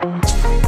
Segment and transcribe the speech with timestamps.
[0.00, 0.67] Música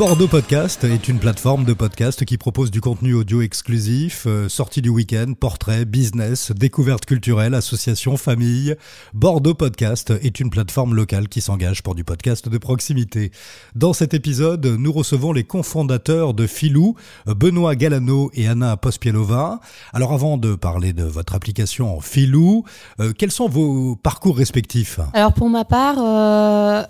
[0.00, 4.80] Bordeaux Podcast est une plateforme de podcast qui propose du contenu audio exclusif, euh, sortie
[4.80, 8.76] du week-end, portraits, business, découvertes culturelles, associations, famille.
[9.12, 13.30] Bordeaux Podcast est une plateforme locale qui s'engage pour du podcast de proximité.
[13.74, 16.94] Dans cet épisode, nous recevons les cofondateurs de Filou,
[17.26, 19.60] Benoît Galano et Anna Pospielova.
[19.92, 22.64] Alors avant de parler de votre application Filou,
[23.00, 24.98] euh, quels sont vos parcours respectifs?
[25.12, 26.84] Alors pour ma part, euh,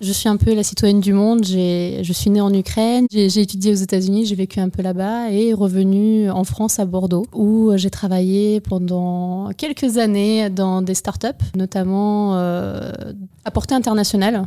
[0.00, 1.44] je suis un peu la citoyenne du monde.
[1.44, 5.52] Je suis née en Ukraine, j'ai étudié aux États-Unis, j'ai vécu un peu là-bas et
[5.52, 12.36] revenue en France à Bordeaux où j'ai travaillé pendant quelques années dans des startups, notamment
[12.36, 12.92] euh,
[13.46, 14.46] à portée internationale.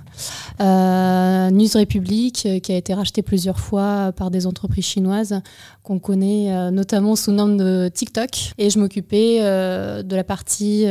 [0.60, 5.42] Euh, News Republic, euh, qui a été racheté plusieurs fois par des entreprises chinoises
[5.84, 8.52] qu'on connaît euh, notamment sous le nom de TikTok.
[8.58, 10.86] Et je m'occupais de la partie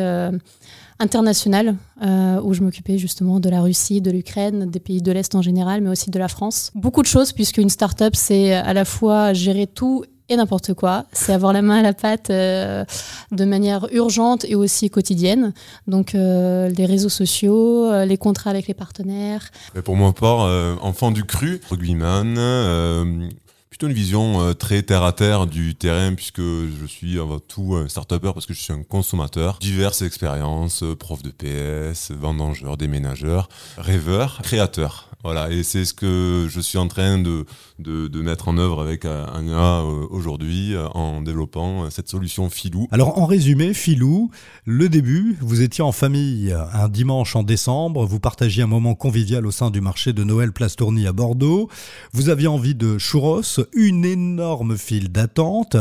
[1.00, 5.34] internationale euh, où je m'occupais justement de la Russie, de l'Ukraine, des pays de l'Est
[5.34, 6.70] en général, mais aussi de la France.
[6.74, 11.06] Beaucoup de choses puisque une start-up, c'est à la fois gérer tout et n'importe quoi.
[11.12, 12.84] C'est avoir la main à la pâte euh,
[13.32, 15.54] de manière urgente et aussi quotidienne.
[15.86, 19.48] Donc euh, les réseaux sociaux, les contrats avec les partenaires.
[19.84, 20.40] pour moi, part,
[20.82, 23.30] enfant du cru, rugbyman,
[23.78, 27.76] plutôt une vision euh, très terre à terre du terrain puisque je suis avant tout
[27.76, 29.58] un start-upper parce que je suis un consommateur.
[29.60, 35.04] Diverses expériences, euh, prof de PS, vendangeur, déménageur, rêveur, créateur.
[35.24, 37.44] Voilà, et c'est ce que je suis en train de,
[37.80, 42.86] de, de mettre en œuvre avec euh, Anya aujourd'hui en développant cette solution Filou.
[42.92, 44.30] Alors en résumé, Filou,
[44.64, 49.44] le début, vous étiez en famille un dimanche en décembre, vous partagiez un moment convivial
[49.44, 51.68] au sein du marché de Noël Place Tourny à Bordeaux,
[52.12, 53.42] vous aviez envie de churros,
[53.74, 55.76] une énorme file d'attente.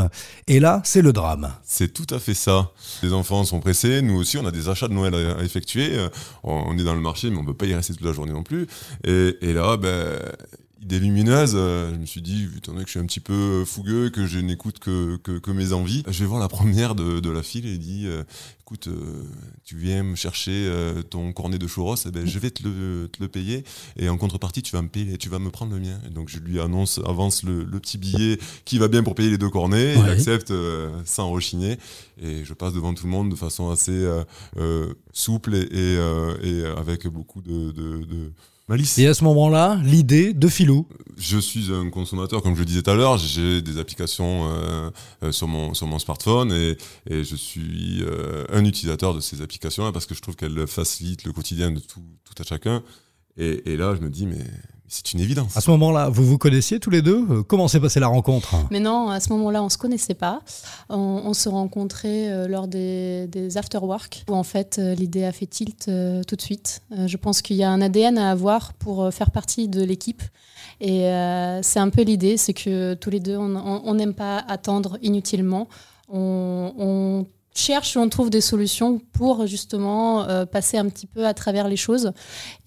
[0.47, 1.53] Et là, c'est le drame.
[1.63, 2.71] C'est tout à fait ça.
[3.03, 5.97] Les enfants sont pressés, nous aussi, on a des achats de Noël à effectuer.
[5.97, 6.09] Euh,
[6.43, 8.33] on est dans le marché, mais on ne peut pas y rester toute la journée
[8.33, 8.67] non plus.
[9.03, 10.19] Et, et là, ben,
[10.81, 14.09] idée lumineuse, euh, je me suis dit, vu que je suis un petit peu fougueux,
[14.09, 17.43] que je n'écoute que, que, mes envies, je vais voir la première de, de la
[17.43, 18.23] file et dit, euh,
[18.61, 19.23] écoute, euh,
[19.63, 20.71] tu viens me chercher
[21.09, 23.63] ton cornet de churros, eh ben, je vais te le, te le, payer
[23.97, 25.99] et en contrepartie, tu vas me payer, tu vas me prendre le mien.
[26.05, 29.29] Et donc je lui annonce, avance le, le, petit billet qui va bien pour payer
[29.29, 30.53] les deux cornets, il accepte
[31.05, 31.77] sans rechigner
[32.21, 34.07] et je passe devant tout le monde de façon assez
[35.13, 35.97] souple et, et,
[36.43, 38.31] et, avec beaucoup de, de, de
[38.69, 42.81] et à ce moment-là, l'idée de Filou Je suis un consommateur, comme je le disais
[42.81, 44.89] tout à l'heure, j'ai des applications euh,
[45.23, 46.77] euh, sur, mon, sur mon smartphone et,
[47.09, 51.23] et je suis euh, un utilisateur de ces applications-là parce que je trouve qu'elles facilitent
[51.23, 52.83] le quotidien de tout, tout à chacun.
[53.37, 54.45] Et, et là, je me dis, mais
[54.87, 55.57] c'est une évidence.
[55.57, 58.55] À ce moment-là, vous vous connaissiez tous les deux euh, Comment s'est passée la rencontre
[58.71, 60.41] Mais non, à ce moment-là, on ne se connaissait pas.
[60.89, 65.45] On, se rencontrait euh, lors des, des after-work, où en fait, euh, l'idée a fait
[65.45, 65.89] tilt
[66.27, 66.81] tout de suite.
[67.05, 70.23] je pense qu'il y a un ADN à avoir pour faire partie de l'équipe.
[70.79, 71.09] Et
[71.63, 75.67] c'est un peu l'idée, c'est que tous les deux, on n'aime pas attendre inutilement.
[76.09, 81.67] On, on cherche on trouve des solutions pour justement passer un petit peu à travers
[81.67, 82.11] les choses.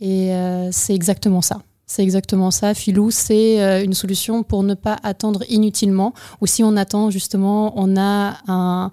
[0.01, 0.33] Et
[0.73, 1.59] c'est exactement ça.
[1.91, 2.73] C'est exactement ça.
[2.73, 6.15] Filou, c'est euh, une solution pour ne pas attendre inutilement.
[6.41, 8.91] Ou si on attend, justement, on a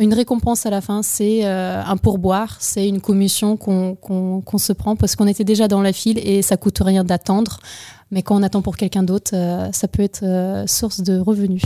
[0.00, 1.02] une récompense à la fin.
[1.04, 5.82] C'est euh, un pourboire, c'est une commission qu'on se prend parce qu'on était déjà dans
[5.82, 7.60] la file et ça coûte rien d'attendre.
[8.10, 11.62] Mais quand on attend pour quelqu'un d'autre, euh, ça peut être source de revenus.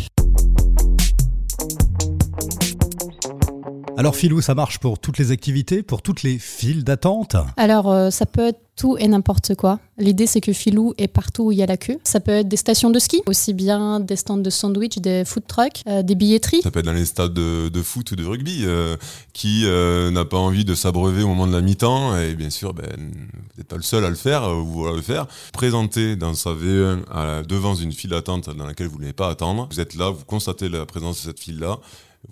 [3.96, 8.26] Alors Filou, ça marche pour toutes les activités, pour toutes les files d'attente Alors ça
[8.26, 9.80] peut être tout et n'importe quoi.
[9.98, 11.98] L'idée, c'est que Filou est partout où il y a la queue.
[12.04, 15.46] Ça peut être des stations de ski, aussi bien des stands de sandwich, des food
[15.46, 16.60] trucks, euh, des billetteries.
[16.62, 18.64] Ça peut être dans les stades de, foot ou de rugby.
[18.64, 18.96] Euh,
[19.32, 22.74] qui euh, n'a pas envie de s'abreuver au moment de la mi-temps Et bien sûr,
[22.74, 25.26] ben, vous n'êtes pas le seul à le faire, vous le faire.
[25.53, 29.30] Présenter dans sa V1 à, devant une file d'attente dans laquelle vous ne voulez pas
[29.30, 29.68] attendre.
[29.71, 31.78] Vous êtes là, vous constatez la présence de cette file-là.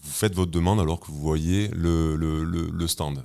[0.03, 3.23] Vous faites votre demande alors que vous voyez le, le, le stand.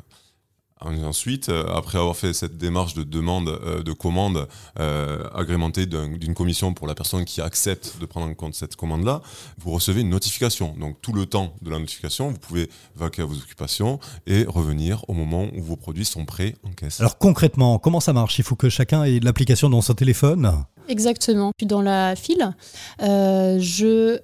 [0.81, 4.47] Ensuite, euh, après avoir fait cette démarche de demande euh, de commande
[4.79, 9.21] euh, agrémentée d'une commission pour la personne qui accepte de prendre en compte cette commande-là,
[9.57, 10.73] vous recevez une notification.
[10.79, 15.03] Donc tout le temps de la notification, vous pouvez vaquer à vos occupations et revenir
[15.09, 17.01] au moment où vos produits sont prêts en caisse.
[17.01, 18.39] Alors concrètement, comment ça marche?
[18.39, 20.63] Il faut que chacun ait l'application dans son téléphone?
[20.87, 21.51] Exactement.
[21.57, 22.55] Je suis dans la file.
[22.99, 24.17] je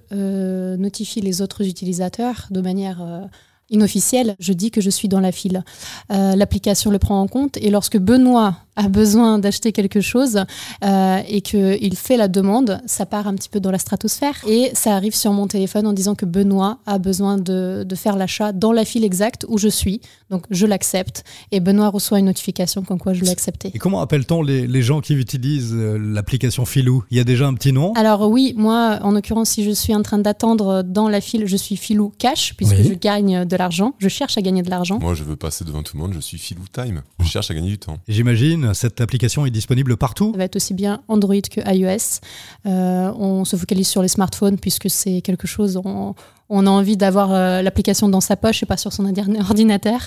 [0.76, 3.28] notifie les autres utilisateurs de manière
[3.70, 5.64] inofficielle, je dis que je suis dans la file.
[6.12, 10.44] Euh, L'application le prend en compte et lorsque Benoît a besoin d'acheter quelque chose
[10.84, 14.70] euh, et qu'il fait la demande, ça part un petit peu dans la stratosphère et
[14.74, 18.52] ça arrive sur mon téléphone en disant que Benoît a besoin de, de faire l'achat
[18.52, 20.00] dans la file exacte où je suis.
[20.30, 23.70] Donc je l'accepte et Benoît reçoit une notification comme quoi je l'ai accepté.
[23.74, 27.02] Et comment appelle-t-on les, les, gens qui utilisent euh, l'application Filou?
[27.10, 27.94] Il y a déjà un petit nom?
[27.94, 31.56] Alors oui, moi en l'occurrence si je suis en train d'attendre dans la file, je
[31.56, 32.88] suis Filou Cash puisque oui.
[32.88, 33.94] je gagne de l'argent.
[33.98, 34.98] Je cherche à gagner de l'argent.
[34.98, 37.02] Moi je veux passer devant tout le monde, je suis Filou Time.
[37.20, 37.98] Je cherche à gagner du temps.
[38.08, 42.20] J'imagine cette application est disponible partout Ça va être aussi bien Android que iOS.
[42.66, 46.14] Euh, on se focalise sur les smartphones puisque c'est quelque chose, on,
[46.48, 49.04] on a envie d'avoir euh, l'application dans sa poche et pas sur son
[49.40, 50.00] ordinateur.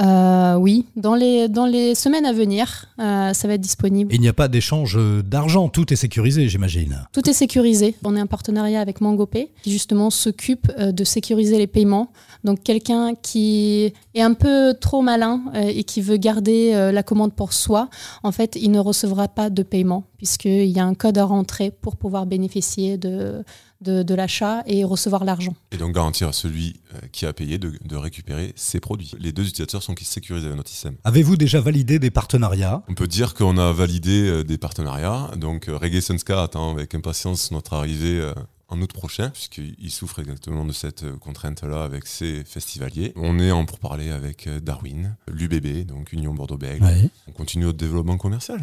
[0.00, 4.14] Euh, oui, dans les, dans les semaines à venir, euh, ça va être disponible.
[4.14, 7.06] Il n'y a pas d'échange d'argent, tout est sécurisé, j'imagine.
[7.12, 7.94] Tout est sécurisé.
[8.04, 12.12] On est en partenariat avec MangoPay qui justement s'occupe de sécuriser les paiements.
[12.44, 17.52] Donc quelqu'un qui est un peu trop malin et qui veut garder la commande pour
[17.52, 17.88] soi,
[18.22, 21.70] en fait, il ne recevra pas de paiement puisqu'il y a un code à rentrer
[21.70, 23.44] pour pouvoir bénéficier de,
[23.80, 25.54] de, de l'achat et recevoir l'argent.
[25.72, 26.80] Et donc garantir à celui
[27.12, 29.12] qui a payé de, de, récupérer ses produits.
[29.18, 30.96] Les deux utilisateurs sont sécurisés avec notre système.
[31.04, 32.82] Avez-vous déjà validé des partenariats?
[32.88, 35.30] On peut dire qu'on a validé des partenariats.
[35.36, 38.32] Donc Reggae Senska attend avec impatience notre arrivée
[38.68, 43.12] en août prochain, puisqu'il souffre exactement de cette contrainte-là avec ses festivaliers.
[43.16, 46.84] On est en pourparlers avec Darwin, l'UBB, donc Union Bordeaux-Bègles.
[46.84, 47.10] Ouais.
[47.28, 48.60] On continue notre développement commercial.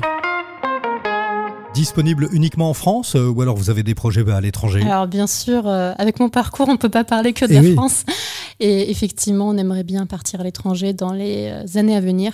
[1.74, 4.82] Disponible uniquement en France euh, ou alors vous avez des projets à l'étranger?
[4.84, 7.56] Alors bien sûr, euh, avec mon parcours, on ne peut pas parler que de Et
[7.56, 7.74] la oui.
[7.74, 8.04] France.
[8.60, 12.34] Et effectivement, on aimerait bien partir à l'étranger dans les années à venir.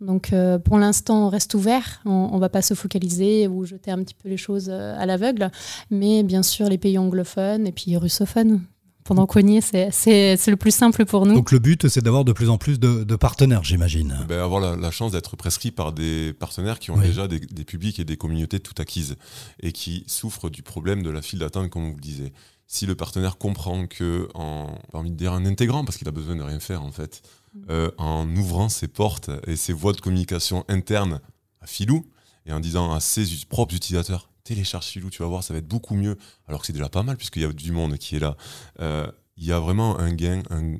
[0.00, 3.90] Donc euh, pour l'instant, on reste ouvert, on ne va pas se focaliser ou jeter
[3.90, 5.50] un petit peu les choses euh, à l'aveugle,
[5.90, 8.62] mais bien sûr les pays anglophones et puis russophones.
[9.08, 11.32] Pendant cogner, c'est le plus simple pour nous.
[11.32, 14.14] Donc le but, c'est d'avoir de plus en plus de, de partenaires, j'imagine.
[14.28, 17.06] Ben, avoir la, la chance d'être prescrit par des partenaires qui ont oui.
[17.06, 19.16] déjà des, des, publics et des communautés tout acquises
[19.62, 22.34] et qui souffrent du problème de la file d'attente, comme vous le disiez.
[22.66, 26.36] Si le partenaire comprend que, en, envie de dire un intégrant, parce qu'il a besoin
[26.36, 27.22] de rien faire en fait,
[27.70, 31.22] euh, en ouvrant ses portes et ses voies de communication internes
[31.62, 32.04] à Filou
[32.44, 35.68] et en disant à ses propres utilisateurs télécharge Filou, tu vas voir, ça va être
[35.68, 36.16] beaucoup mieux,
[36.46, 38.36] alors que c'est déjà pas mal puisqu'il y a du monde qui est là.
[38.80, 39.06] Euh,
[39.36, 40.78] il y a vraiment un gain, un,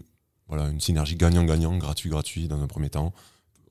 [0.49, 3.12] voilà, une synergie gagnant-gagnant, gratuit-gratuit dans un premier temps.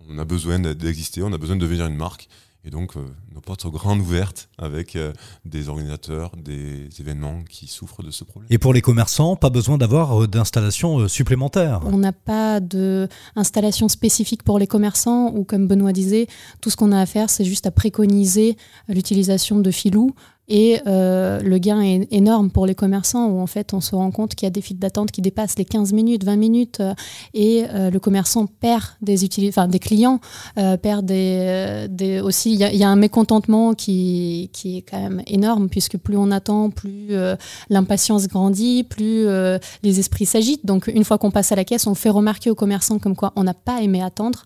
[0.07, 2.29] On a besoin d'exister, on a besoin de devenir une marque.
[2.65, 5.13] Et donc, euh, nos portes sont grandes ouvertes avec euh,
[5.45, 8.47] des organisateurs, des événements qui souffrent de ce problème.
[8.51, 14.43] Et pour les commerçants, pas besoin d'avoir euh, d'installation supplémentaire On n'a pas d'installation spécifique
[14.43, 16.27] pour les commerçants ou comme Benoît disait,
[16.59, 18.57] tout ce qu'on a à faire, c'est juste à préconiser
[18.89, 20.13] l'utilisation de filou
[20.49, 24.11] et euh, le gain est énorme pour les commerçants où en fait on se rend
[24.11, 26.93] compte qu'il y a des files d'attente qui dépassent les 15 minutes, 20 minutes euh,
[27.33, 30.19] et euh, le commerçant perd des, enfin, des clients,
[30.55, 31.11] perd
[32.23, 36.31] aussi, il y, a un mécontentement qui, qui est quand même énorme puisque plus on
[36.31, 37.09] attend, plus
[37.69, 39.27] l'impatience grandit, plus
[39.83, 40.65] les esprits s'agitent.
[40.65, 43.33] Donc une fois qu'on passe à la caisse, on fait remarquer aux commerçants comme quoi
[43.35, 44.43] on n'a pas aimé attendre.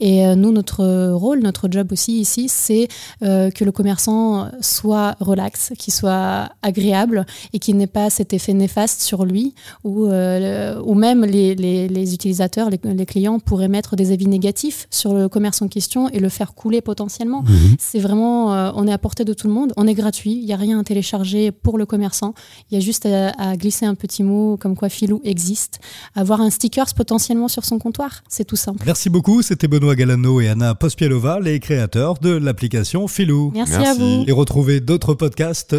[0.00, 2.88] Et nous, notre rôle, notre job aussi ici, c'est
[3.20, 9.02] que le commerçant soit relax qui soit agréable et qui n'ait pas cet effet néfaste
[9.02, 9.54] sur lui,
[9.84, 14.26] ou, euh, ou même les, les, les utilisateurs, les, les, clients pourraient mettre des avis
[14.26, 17.42] négatifs sur le commerce en question et le faire couler potentiellement.
[17.42, 17.74] Mmh.
[17.78, 20.44] C'est vraiment, euh, on est à portée de tout le monde, on est gratuit, il
[20.46, 22.34] n'y a rien à télécharger pour le commerçant,
[22.70, 25.80] il y a juste à, à, glisser un petit mot comme quoi Filou existe,
[26.14, 28.82] avoir un sticker potentiellement sur son comptoir, c'est tout simple.
[28.86, 33.52] Merci beaucoup, c'était Benoît Galano et Anna Pospielova, les créateurs de l'application Filou.
[33.54, 34.24] Merci, Merci, à vous.
[34.26, 35.33] Et retrouvez d'autres podcasts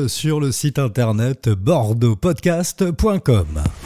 [0.08, 3.85] sur le site internet bordeauxpodcast.com.